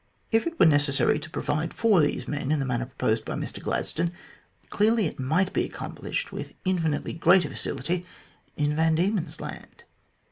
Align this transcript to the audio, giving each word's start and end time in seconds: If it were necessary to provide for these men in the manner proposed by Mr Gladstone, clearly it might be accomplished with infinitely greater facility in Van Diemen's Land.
If 0.31 0.47
it 0.47 0.59
were 0.59 0.65
necessary 0.65 1.19
to 1.19 1.29
provide 1.29 1.75
for 1.75 2.01
these 2.01 2.27
men 2.27 2.51
in 2.51 2.57
the 2.57 2.65
manner 2.65 2.87
proposed 2.87 3.23
by 3.23 3.35
Mr 3.35 3.61
Gladstone, 3.61 4.11
clearly 4.71 5.05
it 5.05 5.19
might 5.19 5.53
be 5.53 5.63
accomplished 5.63 6.31
with 6.31 6.55
infinitely 6.65 7.13
greater 7.13 7.49
facility 7.49 8.03
in 8.57 8.75
Van 8.75 8.95
Diemen's 8.95 9.39
Land. 9.39 9.83